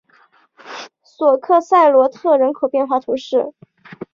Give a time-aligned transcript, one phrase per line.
[1.03, 3.53] 索克塞罗特人口变化图示